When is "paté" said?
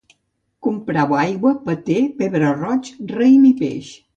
1.67-1.99